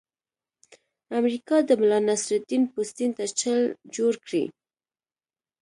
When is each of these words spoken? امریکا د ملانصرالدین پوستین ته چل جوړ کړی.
امریکا 1.19 1.57
د 1.65 1.69
ملانصرالدین 1.81 2.63
پوستین 2.73 3.09
ته 3.17 3.25
چل 3.39 3.59
جوړ 3.95 4.13
کړی. 4.25 4.43